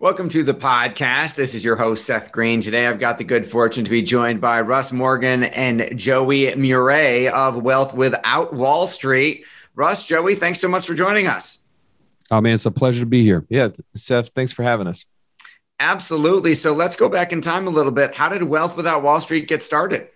[0.00, 1.34] Welcome to the podcast.
[1.34, 2.62] This is your host, Seth Green.
[2.62, 7.28] Today, I've got the good fortune to be joined by Russ Morgan and Joey Murray
[7.28, 9.44] of Wealth Without Wall Street.
[9.74, 11.58] Russ, Joey, thanks so much for joining us.
[12.30, 13.44] Oh, man, it's a pleasure to be here.
[13.50, 15.04] Yeah, Seth, thanks for having us.
[15.78, 16.54] Absolutely.
[16.54, 18.14] So let's go back in time a little bit.
[18.14, 20.08] How did Wealth Without Wall Street get started?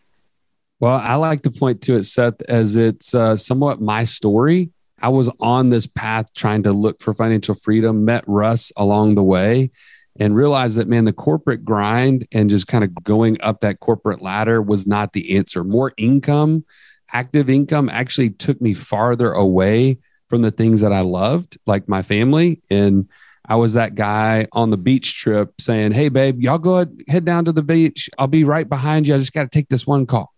[0.81, 4.71] Well, I like to point to it, Seth, as it's uh, somewhat my story.
[5.01, 9.23] I was on this path trying to look for financial freedom, met Russ along the
[9.23, 9.71] way,
[10.19, 14.23] and realized that, man, the corporate grind and just kind of going up that corporate
[14.23, 15.65] ladder was not the answer.
[15.65, 16.65] More income,
[17.13, 22.03] active income actually took me farther away from the things that I loved, like my
[22.03, 22.63] family.
[22.71, 23.09] And
[23.47, 27.25] I was that guy on the beach trip saying, Hey, babe, y'all go ahead, head
[27.25, 28.09] down to the beach.
[28.19, 29.15] I'll be right behind you.
[29.15, 30.34] I just got to take this one call.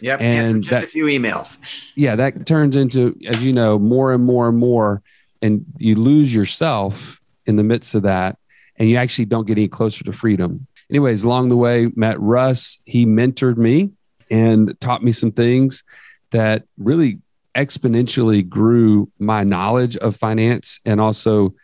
[0.00, 0.20] Yep.
[0.20, 1.82] And just that, a few emails.
[1.94, 2.16] Yeah.
[2.16, 5.02] That turns into, as you know, more and more and more.
[5.40, 8.38] And you lose yourself in the midst of that.
[8.76, 10.66] And you actually don't get any closer to freedom.
[10.90, 12.78] Anyways, along the way, met Russ.
[12.84, 13.90] He mentored me
[14.30, 15.84] and taught me some things
[16.32, 17.18] that really
[17.54, 21.54] exponentially grew my knowledge of finance and also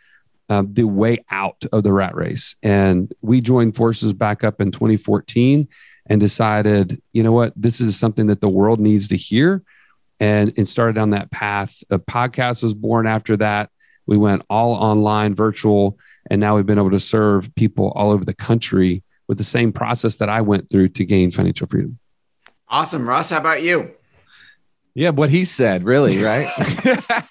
[0.49, 2.55] um, the way out of the rat race.
[2.63, 5.67] And we joined forces back up in 2014
[6.07, 9.63] and decided, you know what, this is something that the world needs to hear.
[10.19, 11.83] And, and started on that path.
[11.89, 13.71] A podcast was born after that.
[14.05, 15.97] We went all online, virtual,
[16.29, 19.73] and now we've been able to serve people all over the country with the same
[19.73, 21.97] process that I went through to gain financial freedom.
[22.67, 23.07] Awesome.
[23.07, 23.91] Russ, how about you?
[24.93, 26.49] Yeah, what he said, really, right?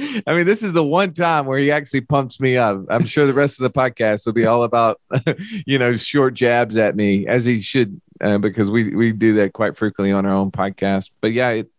[0.00, 2.84] I mean, this is the one time where he actually pumps me up.
[2.90, 5.00] I'm sure the rest of the podcast will be all about,
[5.66, 9.52] you know, short jabs at me, as he should, uh, because we we do that
[9.52, 11.10] quite frequently on our own podcast.
[11.20, 11.70] But yeah, it,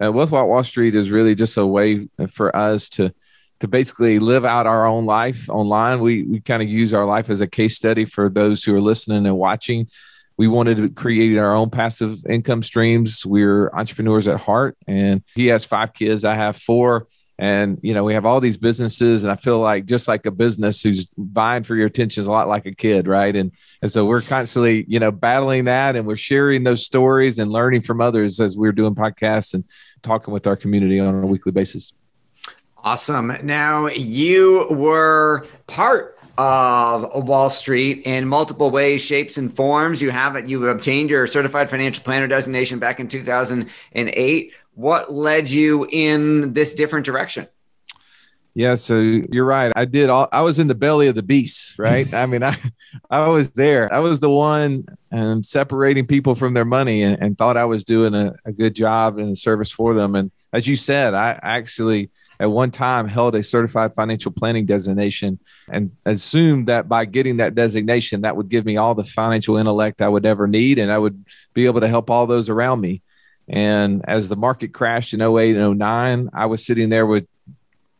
[0.00, 3.12] uh, Wall Street is really just a way for us to
[3.60, 6.00] to basically live out our own life online.
[6.00, 8.80] We we kind of use our life as a case study for those who are
[8.80, 9.88] listening and watching
[10.36, 13.24] we wanted to create our own passive income streams.
[13.24, 16.24] We're entrepreneurs at heart, and he has five kids.
[16.24, 17.06] I have four.
[17.42, 20.30] And, you know, we have all these businesses, and I feel like just like a
[20.30, 23.34] business who's vying for your attention is a lot like a kid, right?
[23.34, 23.50] And,
[23.82, 27.80] and so we're constantly, you know, battling that and we're sharing those stories and learning
[27.80, 29.64] from others as we're doing podcasts and
[30.02, 31.92] talking with our community on a weekly basis.
[32.78, 33.36] Awesome.
[33.42, 40.00] Now, you were part of Wall Street in multiple ways, shapes, and forms.
[40.00, 40.46] You have it.
[40.46, 44.54] You obtained your certified financial planner designation back in 2008.
[44.74, 47.46] What led you in this different direction?
[48.54, 49.72] Yeah, so you're right.
[49.74, 52.12] I did all I was in the belly of the beast, right?
[52.12, 52.56] I mean, I
[53.10, 53.92] I was there.
[53.92, 57.82] I was the one um, separating people from their money and, and thought I was
[57.84, 60.14] doing a, a good job and a service for them.
[60.14, 62.10] And as you said, I actually
[62.40, 65.38] at one time held a certified financial planning designation
[65.70, 70.02] and assumed that by getting that designation, that would give me all the financial intellect
[70.02, 73.00] I would ever need and I would be able to help all those around me.
[73.52, 77.26] And as the market crashed in 08 and 09, I was sitting there with,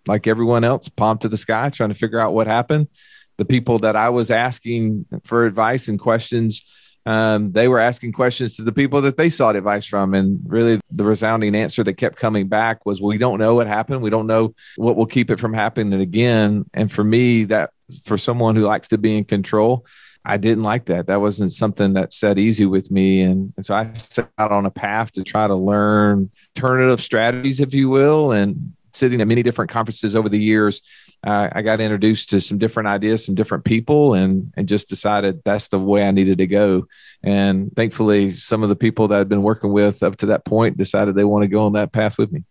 [0.07, 2.89] like everyone else, palm to the sky, trying to figure out what happened.
[3.37, 6.65] The people that I was asking for advice and questions
[7.05, 10.15] um, they were asking questions to the people that they sought advice from.
[10.15, 14.03] And really, the resounding answer that kept coming back was, We don't know what happened.
[14.03, 16.65] We don't know what will keep it from happening again.
[16.73, 17.71] And for me, that
[18.05, 19.85] for someone who likes to be in control,
[20.25, 21.07] I didn't like that.
[21.07, 23.23] That wasn't something that set easy with me.
[23.23, 27.61] And, and so I set out on a path to try to learn alternative strategies,
[27.61, 30.83] if you will, and sitting at many different conferences over the years,
[31.27, 35.43] uh, I got introduced to some different ideas, some different people, and and just decided
[35.45, 36.87] that's the way I needed to go.
[37.23, 40.77] And thankfully, some of the people that I've been working with up to that point
[40.77, 42.45] decided they want to go on that path with me.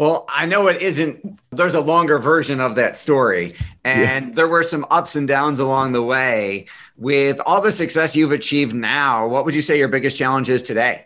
[0.00, 1.38] Well, I know it isn't.
[1.50, 3.54] There's a longer version of that story.
[3.84, 4.34] And yeah.
[4.34, 6.68] there were some ups and downs along the way.
[6.96, 10.62] With all the success you've achieved now, what would you say your biggest challenge is
[10.62, 11.04] today?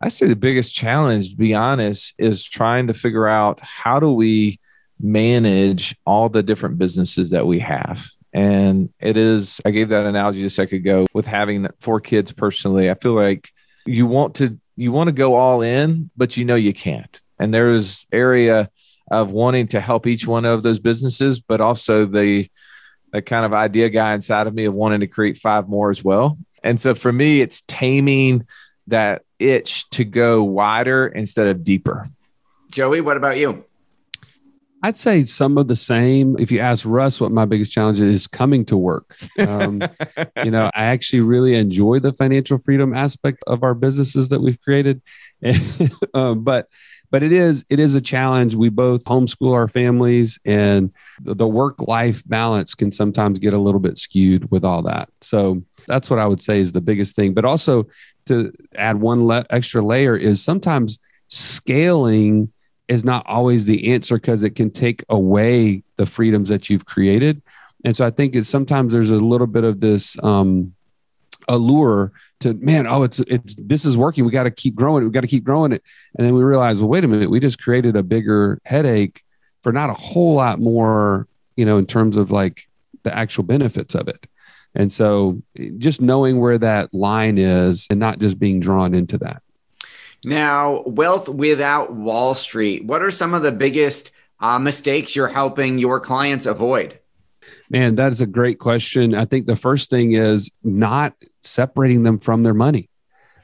[0.00, 4.12] I say the biggest challenge, to be honest, is trying to figure out how do
[4.12, 4.60] we
[5.00, 8.06] manage all the different businesses that we have.
[8.32, 12.88] And it is, I gave that analogy a second ago with having four kids personally.
[12.88, 13.50] I feel like
[13.86, 17.52] you want to you want to go all in, but you know you can't and
[17.52, 18.70] there's area
[19.10, 22.48] of wanting to help each one of those businesses, but also the
[23.12, 26.02] the kind of idea guy inside of me of wanting to create five more as
[26.02, 26.36] well.
[26.64, 28.44] And so for me, it's taming
[28.88, 32.06] that itch to go wider instead of deeper.
[32.72, 33.64] Joey, what about you?
[34.84, 36.36] I'd say some of the same.
[36.38, 39.16] If you ask Russ what my biggest challenge is, coming to work.
[39.38, 39.80] Um,
[40.44, 44.60] you know, I actually really enjoy the financial freedom aspect of our businesses that we've
[44.60, 45.00] created,
[46.14, 46.68] um, but
[47.10, 48.56] but it is it is a challenge.
[48.56, 50.92] We both homeschool our families, and
[51.22, 55.08] the, the work life balance can sometimes get a little bit skewed with all that.
[55.22, 57.32] So that's what I would say is the biggest thing.
[57.32, 57.86] But also
[58.26, 60.98] to add one le- extra layer is sometimes
[61.28, 62.52] scaling
[62.88, 67.42] is not always the answer because it can take away the freedoms that you've created.
[67.84, 70.74] And so I think it's sometimes there's a little bit of this um,
[71.48, 74.24] allure to man oh it's it's this is working.
[74.24, 75.06] We got to keep growing it.
[75.06, 75.82] We got to keep growing it.
[76.16, 77.30] And then we realize well wait a minute.
[77.30, 79.22] We just created a bigger headache
[79.62, 81.26] for not a whole lot more
[81.56, 82.66] you know in terms of like
[83.02, 84.26] the actual benefits of it.
[84.74, 85.40] And so
[85.78, 89.42] just knowing where that line is and not just being drawn into that
[90.24, 94.10] now wealth without wall street what are some of the biggest
[94.40, 96.98] uh, mistakes you're helping your clients avoid
[97.70, 99.14] Man, that is a great question.
[99.14, 102.88] I think the first thing is not separating them from their money.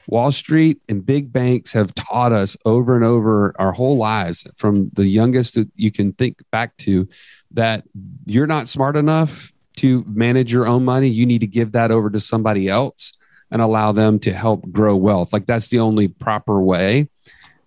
[0.07, 4.89] Wall Street and big banks have taught us over and over our whole lives, from
[4.93, 7.07] the youngest that you can think back to,
[7.51, 7.83] that
[8.25, 11.07] you're not smart enough to manage your own money.
[11.07, 13.13] You need to give that over to somebody else
[13.51, 15.33] and allow them to help grow wealth.
[15.33, 17.09] Like that's the only proper way.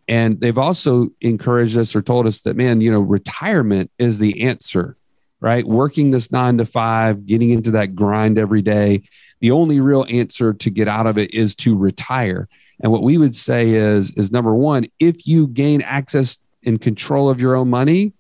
[0.08, 4.42] And they've also encouraged us or told us that, man, you know, retirement is the
[4.42, 4.96] answer
[5.44, 5.66] right?
[5.66, 9.02] Working this nine to five, getting into that grind every day.
[9.40, 12.48] The only real answer to get out of it is to retire.
[12.80, 17.28] And what we would say is, is number one, if you gain access and control
[17.28, 18.14] of your own money,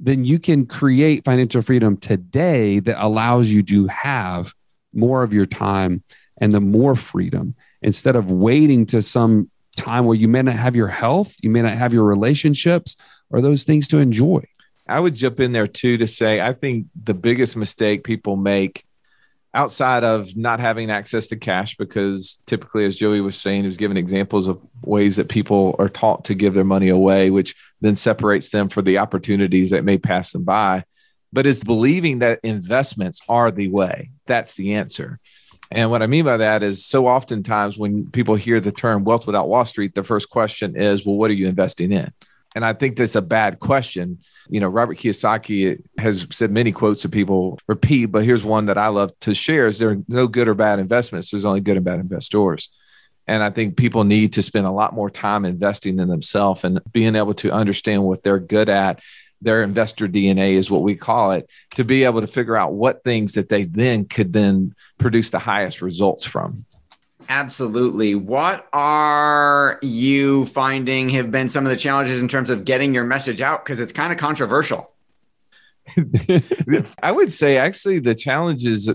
[0.00, 4.52] then you can create financial freedom today that allows you to have
[4.92, 6.02] more of your time
[6.40, 10.76] and the more freedom instead of waiting to some time where you may not have
[10.76, 12.96] your health, you may not have your relationships
[13.30, 14.44] or those things to enjoy.
[14.88, 18.84] I would jump in there too to say I think the biggest mistake people make
[19.54, 23.76] outside of not having access to cash, because typically, as Joey was saying, he was
[23.76, 27.96] giving examples of ways that people are taught to give their money away, which then
[27.96, 30.84] separates them for the opportunities that may pass them by.
[31.32, 34.10] But is believing that investments are the way.
[34.26, 35.18] That's the answer.
[35.70, 39.26] And what I mean by that is so oftentimes when people hear the term wealth
[39.26, 42.12] without Wall Street, the first question is, well, what are you investing in?
[42.56, 44.18] And I think that's a bad question.
[44.48, 48.78] You know, Robert Kiyosaki has said many quotes that people repeat, but here's one that
[48.78, 51.30] I love to share is there are no good or bad investments.
[51.30, 52.68] There's only good and bad investors.
[53.28, 56.80] And I think people need to spend a lot more time investing in themselves and
[56.90, 59.00] being able to understand what they're good at.
[59.42, 63.04] Their investor DNA is what we call it to be able to figure out what
[63.04, 66.66] things that they then could then produce the highest results from.
[67.28, 68.16] Absolutely.
[68.16, 73.04] What are you finding have been some of the challenges in terms of getting your
[73.04, 73.64] message out?
[73.64, 74.90] Because it's kind of controversial.
[77.02, 78.90] I would say actually the challenges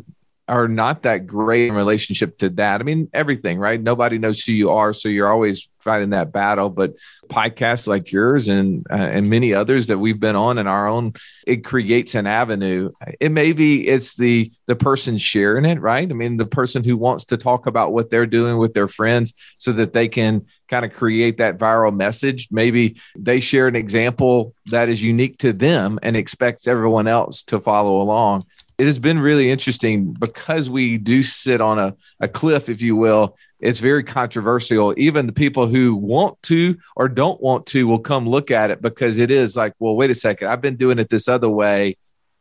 [0.48, 2.80] are not that great in relationship to that.
[2.80, 3.82] I mean, everything, right?
[3.82, 6.70] Nobody knows who you are, so you're always fighting that battle.
[6.70, 6.94] But
[7.28, 11.14] podcasts like yours and uh, and many others that we've been on in our own,
[11.48, 12.92] it creates an avenue.
[13.20, 16.10] It may be it's the the person sharing it, right?
[16.10, 19.34] I mean, the person who wants to talk about what they're doing with their friends,
[19.58, 22.50] so that they can kind of create that viral message.
[22.52, 27.60] Maybe they share an example that is unique to them and expects everyone else to
[27.60, 28.46] follow along
[28.78, 32.96] it has been really interesting because we do sit on a, a cliff, if you
[32.96, 33.38] will.
[33.60, 34.94] It's very controversial.
[34.98, 38.82] Even the people who want to or don't want to will come look at it
[38.82, 41.98] because it is like, well, wait a second, I've been doing it this other way.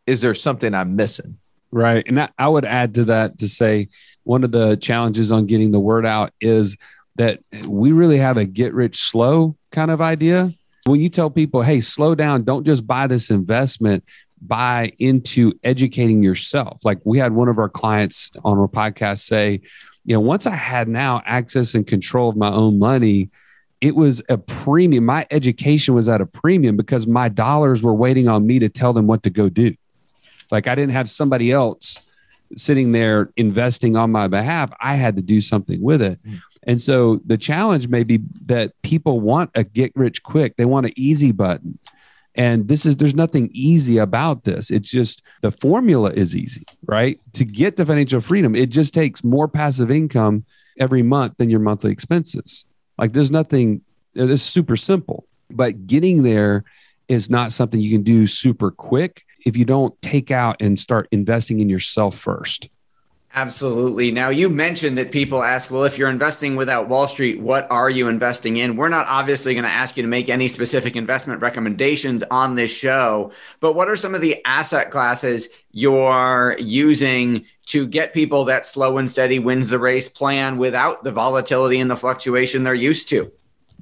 [0.06, 1.38] Is there something I'm missing?
[1.70, 2.04] Right.
[2.06, 3.88] And I would add to that to say
[4.24, 6.76] one of the challenges on getting the word out is
[7.16, 10.52] that we really have a get rich slow kind of idea.
[10.86, 14.04] When you tell people, hey, slow down, don't just buy this investment,
[14.40, 16.84] buy into educating yourself.
[16.84, 19.60] Like we had one of our clients on our podcast say,
[20.04, 23.30] you know, once I had now access and control of my own money,
[23.80, 25.04] it was a premium.
[25.04, 28.92] My education was at a premium because my dollars were waiting on me to tell
[28.92, 29.74] them what to go do.
[30.50, 32.00] Like I didn't have somebody else
[32.56, 34.70] sitting there investing on my behalf.
[34.80, 36.22] I had to do something with it.
[36.24, 36.40] Mm.
[36.66, 40.56] And so the challenge may be that people want a get rich quick.
[40.56, 41.78] They want an easy button.
[42.36, 44.70] And this is, there's nothing easy about this.
[44.70, 47.20] It's just the formula is easy, right?
[47.34, 50.44] To get to financial freedom, it just takes more passive income
[50.78, 52.66] every month than your monthly expenses.
[52.98, 53.82] Like there's nothing,
[54.18, 56.64] uh, it's super simple, but getting there
[57.08, 61.06] is not something you can do super quick if you don't take out and start
[61.12, 62.68] investing in yourself first.
[63.36, 64.12] Absolutely.
[64.12, 67.90] Now, you mentioned that people ask, well, if you're investing without Wall Street, what are
[67.90, 68.76] you investing in?
[68.76, 72.70] We're not obviously going to ask you to make any specific investment recommendations on this
[72.70, 78.66] show, but what are some of the asset classes you're using to get people that
[78.66, 83.08] slow and steady wins the race plan without the volatility and the fluctuation they're used
[83.08, 83.32] to?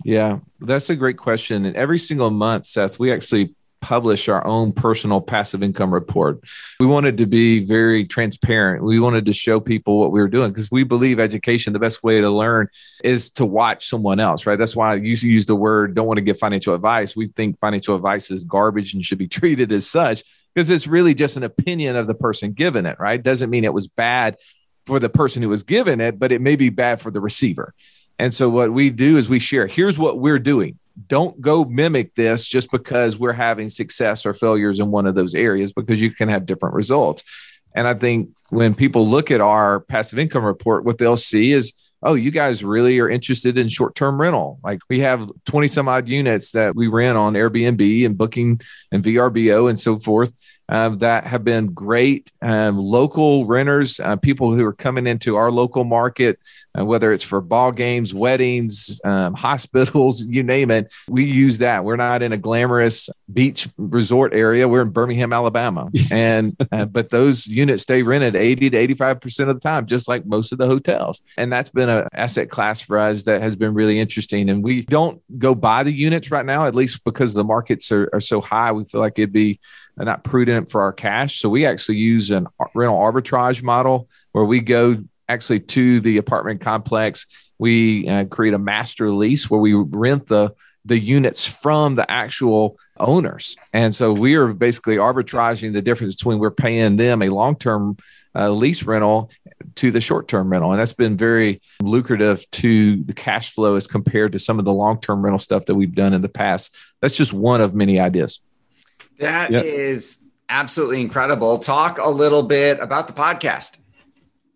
[0.02, 1.66] Yeah, that's a great question.
[1.66, 6.40] And every single month, Seth, we actually publish our own personal passive income report.
[6.80, 8.84] We wanted to be very transparent.
[8.84, 12.02] We wanted to show people what we were doing because we believe education, the best
[12.02, 12.68] way to learn
[13.04, 14.58] is to watch someone else, right?
[14.58, 17.14] That's why I used to use the word don't want to give financial advice.
[17.14, 20.22] We think financial advice is garbage and should be treated as such
[20.54, 23.22] because it's really just an opinion of the person giving it, right?
[23.22, 24.36] Doesn't mean it was bad
[24.86, 27.74] for the person who was given it, but it may be bad for the receiver.
[28.18, 32.14] And so what we do is we share, here's what we're doing don't go mimic
[32.14, 36.10] this just because we're having success or failures in one of those areas because you
[36.10, 37.22] can have different results.
[37.74, 41.72] And I think when people look at our passive income report, what they'll see is,
[42.02, 44.58] oh, you guys really are interested in short term rental.
[44.62, 49.02] Like we have 20 some odd units that we rent on Airbnb and Booking and
[49.02, 50.34] VRBO and so forth.
[50.68, 55.50] Uh, that have been great um, local renters, uh, people who are coming into our
[55.50, 56.38] local market
[56.78, 60.90] uh, whether it's for ball games, weddings, um, hospitals, you name it.
[61.08, 61.84] We use that.
[61.84, 64.66] We're not in a glamorous beach resort area.
[64.66, 69.50] We're in Birmingham, Alabama, and uh, but those units stay rented eighty to eighty-five percent
[69.50, 71.20] of the time, just like most of the hotels.
[71.36, 74.48] And that's been an asset class for us that has been really interesting.
[74.48, 78.08] And we don't go buy the units right now, at least because the markets are,
[78.12, 78.72] are so high.
[78.72, 79.60] We feel like it'd be
[79.96, 81.40] not prudent for our cash.
[81.40, 86.60] So we actually use an rental arbitrage model where we go actually to the apartment
[86.60, 87.26] complex.
[87.58, 90.52] We uh, create a master lease where we rent the
[90.84, 96.40] the units from the actual owners, and so we are basically arbitraging the difference between
[96.40, 97.96] we're paying them a long term
[98.34, 99.30] uh, lease rental
[99.76, 103.86] to the short term rental, and that's been very lucrative to the cash flow as
[103.86, 106.74] compared to some of the long term rental stuff that we've done in the past.
[107.00, 108.40] That's just one of many ideas.
[109.18, 109.64] That yep.
[109.64, 111.58] is absolutely incredible.
[111.58, 113.78] Talk a little bit about the podcast.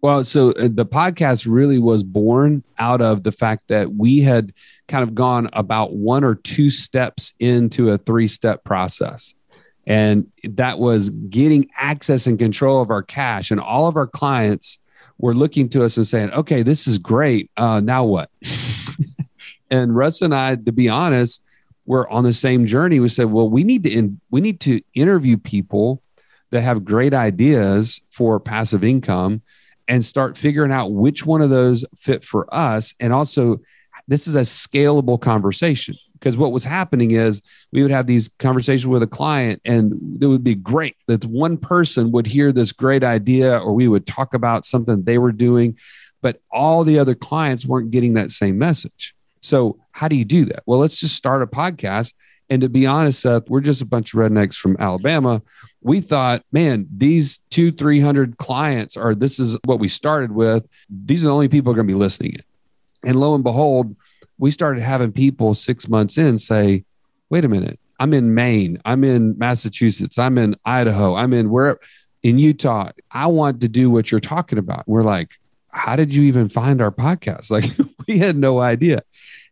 [0.02, 4.52] Well, so uh, the podcast really was born out of the fact that we had
[4.88, 9.34] kind of gone about one or two steps into a three step process.
[9.86, 13.50] And that was getting access and control of our cash.
[13.50, 14.78] And all of our clients
[15.18, 17.50] were looking to us and saying, okay, this is great.
[17.56, 18.30] Uh, now what?
[19.70, 21.42] and Russ and I, to be honest,
[21.86, 23.00] were on the same journey.
[23.00, 26.02] We said, well, we need to in, we need to interview people
[26.50, 29.42] that have great ideas for passive income
[29.88, 32.94] and start figuring out which one of those fit for us.
[33.00, 33.60] And also,
[34.08, 38.86] this is a scalable conversation because what was happening is we would have these conversations
[38.86, 43.04] with a client and it would be great that one person would hear this great
[43.04, 45.76] idea or we would talk about something they were doing
[46.22, 49.14] but all the other clients weren't getting that same message
[49.46, 52.12] so how do you do that well let's just start a podcast
[52.50, 55.42] and to be honest seth we're just a bunch of rednecks from alabama
[55.86, 60.66] we thought, man, these two, 300 clients are, this is what we started with.
[60.90, 62.38] These are the only people are going to be listening.
[63.04, 63.94] And lo and behold,
[64.36, 66.84] we started having people six months in say,
[67.30, 71.78] wait a minute, I'm in Maine, I'm in Massachusetts, I'm in Idaho, I'm in where
[72.24, 72.90] in Utah.
[73.12, 74.88] I want to do what you're talking about.
[74.88, 75.30] We're like,
[75.76, 77.50] how did you even find our podcast?
[77.56, 77.70] Like,
[78.08, 79.02] we had no idea.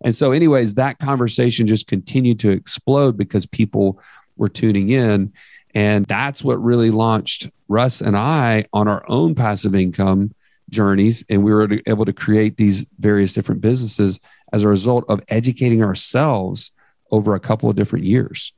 [0.04, 4.00] And so, anyways, that conversation just continued to explode because people
[4.36, 5.32] were tuning in.
[5.74, 10.32] And that's what really launched Russ and I on our own passive income
[10.70, 11.24] journeys.
[11.28, 14.20] And we were able to create these various different businesses
[14.52, 16.70] as a result of educating ourselves
[17.10, 18.52] over a couple of different years.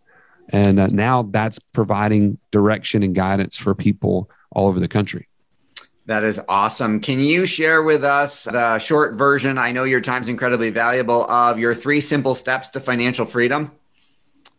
[0.51, 5.29] And uh, now that's providing direction and guidance for people all over the country.
[6.07, 7.01] That is awesome.
[7.01, 9.59] Can you share with us the short version?
[9.59, 13.73] I know your time's incredibly valuable of your three simple steps to financial freedom.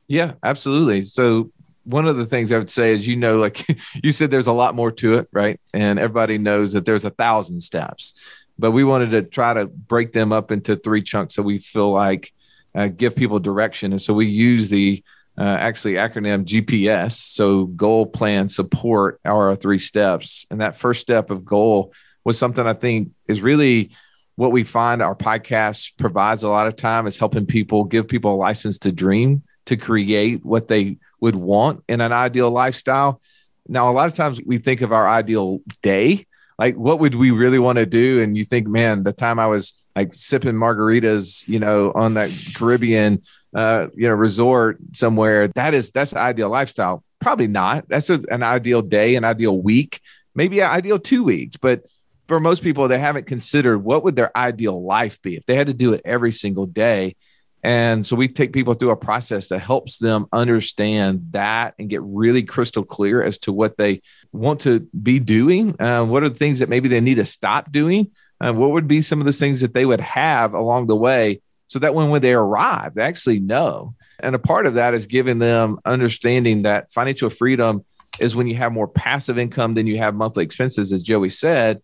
[0.08, 1.06] Yeah, absolutely.
[1.06, 1.51] So
[1.86, 3.66] one of the things I would say is, you know, like
[4.04, 5.58] you said, there's a lot more to it, right?
[5.74, 8.13] And everybody knows that there's a thousand steps,
[8.60, 11.94] but we wanted to try to break them up into three chunks so we feel
[11.94, 12.34] like
[12.75, 13.94] uh, give people direction.
[13.94, 15.01] And so we use the
[15.38, 17.13] uh, actually acronym GPS.
[17.13, 20.46] So goal, plan, support are our three steps.
[20.50, 23.91] And that first step of goal was something I think is really
[24.36, 28.36] what we find our podcast provides a lot of time is helping people give people
[28.36, 33.20] a license to dream, to create what they would want in an ideal lifestyle.
[33.67, 36.27] Now, a lot of times we think of our ideal day,
[36.60, 38.22] like what would we really want to do?
[38.22, 42.32] And you think, man, the time I was like sipping margaritas, you know, on that
[42.56, 43.24] Caribbean
[43.56, 45.48] uh, you know, resort somewhere.
[45.50, 47.04] That is that's the ideal lifestyle.
[47.20, 47.88] Probably not.
[47.88, 50.01] That's a, an ideal day, an ideal week,
[50.36, 51.58] maybe an ideal two weeks.
[51.58, 51.84] But
[52.27, 55.68] for most people, they haven't considered what would their ideal life be if they had
[55.68, 57.16] to do it every single day.
[57.63, 62.01] And so we take people through a process that helps them understand that and get
[62.04, 64.01] really crystal clear as to what they
[64.32, 65.75] want to be doing.
[65.82, 68.12] Uh, what are the things that maybe they need to stop doing?
[68.39, 71.42] Uh, what would be some of the things that they would have along the way
[71.67, 73.93] so that when, when they arrive, they actually know.
[74.19, 77.86] And a part of that is giving them understanding that financial freedom
[78.19, 81.81] is when you have more passive income than you have monthly expenses, as Joey said.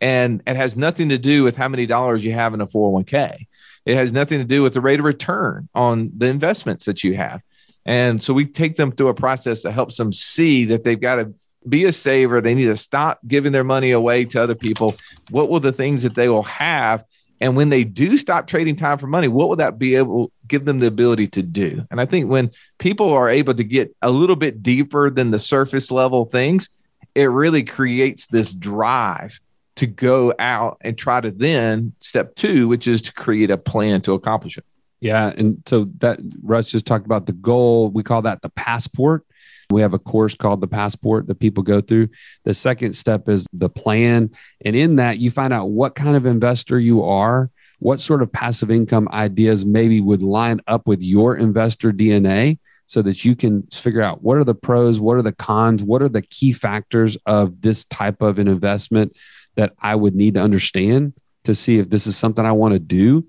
[0.00, 3.46] And it has nothing to do with how many dollars you have in a 401k.
[3.84, 7.16] It has nothing to do with the rate of return on the investments that you
[7.16, 7.42] have.
[7.84, 11.16] And so we take them through a process that helps them see that they've got
[11.16, 11.34] to
[11.68, 12.40] be a saver.
[12.40, 14.96] They need to stop giving their money away to other people.
[15.30, 17.04] What will the things that they will have
[17.44, 20.64] and when they do stop trading time for money, what would that be able give
[20.64, 21.86] them the ability to do?
[21.90, 25.38] And I think when people are able to get a little bit deeper than the
[25.38, 26.70] surface level things,
[27.14, 29.38] it really creates this drive
[29.76, 34.00] to go out and try to then step two, which is to create a plan
[34.00, 34.64] to accomplish it.
[35.00, 35.30] Yeah.
[35.36, 37.90] And so that Russ just talked about the goal.
[37.90, 39.26] We call that the passport.
[39.74, 42.08] We have a course called the passport that people go through.
[42.44, 44.30] The second step is the plan.
[44.64, 47.50] And in that, you find out what kind of investor you are,
[47.80, 53.02] what sort of passive income ideas maybe would line up with your investor DNA so
[53.02, 56.08] that you can figure out what are the pros, what are the cons, what are
[56.08, 59.16] the key factors of this type of an investment
[59.56, 61.14] that I would need to understand
[61.44, 63.26] to see if this is something I want to do.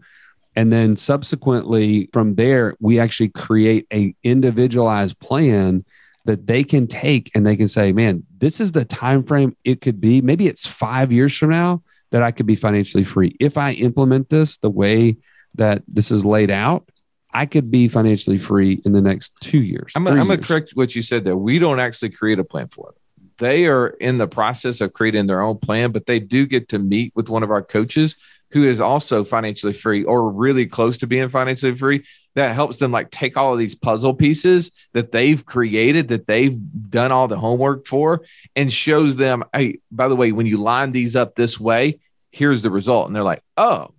[0.55, 5.83] And then subsequently from there, we actually create a individualized plan
[6.25, 9.81] that they can take and they can say, man, this is the time frame it
[9.81, 10.21] could be.
[10.21, 13.35] Maybe it's five years from now that I could be financially free.
[13.39, 15.17] If I implement this the way
[15.55, 16.89] that this is laid out,
[17.31, 19.91] I could be financially free in the next two years.
[19.95, 21.35] I'm going to correct what you said there.
[21.37, 23.29] We don't actually create a plan for them.
[23.37, 26.79] They are in the process of creating their own plan, but they do get to
[26.79, 28.15] meet with one of our coaches
[28.55, 32.91] who is also financially free or really close to being financially free that helps them
[32.91, 37.37] like take all of these puzzle pieces that they've created that they've done all the
[37.37, 38.23] homework for
[38.55, 41.99] and shows them hey by the way when you line these up this way
[42.35, 43.07] here's the result.
[43.07, 43.93] And they're like oh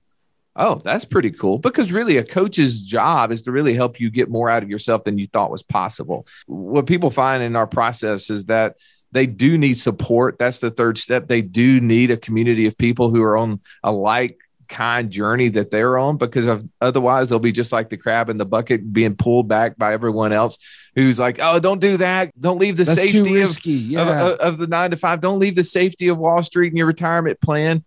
[0.54, 1.58] oh that's pretty cool.
[1.58, 5.04] Because really a coach's job is to really help you get more out of yourself
[5.04, 6.26] than you thought was possible.
[6.46, 8.76] What people find in our process is that
[9.12, 10.38] they do need support.
[10.38, 11.26] That's the third step.
[11.26, 14.38] They do need a community of people who are on a like
[14.68, 18.36] kind journey that they're on because of otherwise they'll be just like the crab in
[18.36, 20.58] the bucket being pulled back by everyone else
[20.94, 22.32] who's like oh don't do that.
[22.40, 24.26] Don't leave the That's safety of, yeah.
[24.26, 25.20] of, of, the nine to five.
[25.20, 27.84] Don't leave the safety of wall street and your retirement plan.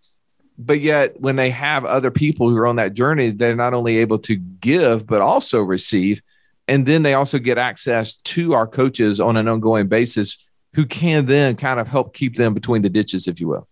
[0.57, 3.97] But yet when they have other people who are on that journey they're not only
[3.97, 6.21] able to give but also receive.
[6.67, 10.37] And then they also get access to our coaches on an ongoing basis
[10.73, 13.67] who can then kind of help keep them between the ditches if you will.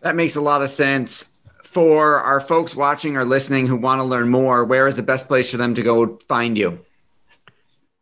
[0.00, 1.31] That makes a lot of sense
[1.62, 5.28] for our folks watching or listening who want to learn more, where is the best
[5.28, 6.84] place for them to go find you?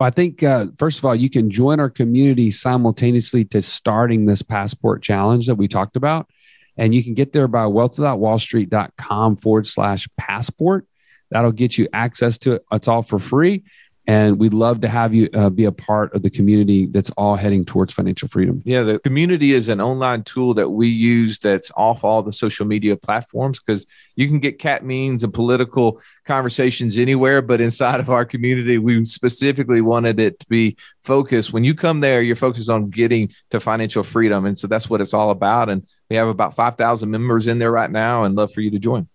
[0.00, 4.40] I think, uh, first of all, you can join our community simultaneously to starting this
[4.40, 6.28] passport challenge that we talked about.
[6.76, 10.86] And you can get there by wealthwithoutwallstreet.com forward slash passport.
[11.30, 12.64] That'll get you access to it.
[12.72, 13.64] It's all for free.
[14.10, 17.36] And we'd love to have you uh, be a part of the community that's all
[17.36, 18.60] heading towards financial freedom.
[18.64, 22.66] Yeah, the community is an online tool that we use that's off all the social
[22.66, 27.40] media platforms because you can get cat memes and political conversations anywhere.
[27.40, 31.52] But inside of our community, we specifically wanted it to be focused.
[31.52, 34.44] When you come there, you're focused on getting to financial freedom.
[34.44, 35.68] And so that's what it's all about.
[35.68, 38.78] And we have about 5,000 members in there right now and love for you to
[38.80, 39.06] join.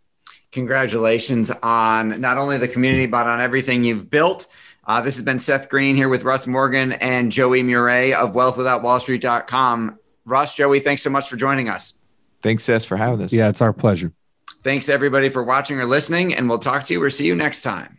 [0.53, 4.47] Congratulations on not only the community, but on everything you've built.
[4.88, 10.00] Uh, this has been Seth Green here with Russ Morgan and Joey Murray of wealthwithoutwallstreet.com.
[10.26, 11.93] Russ, Joey, thanks so much for joining us.
[12.41, 13.34] Thanks, Seth, for having us.
[13.34, 14.12] Yeah, it's our pleasure.
[14.63, 17.62] Thanks, everybody, for watching or listening, and we'll talk to you or see you next
[17.62, 17.98] time.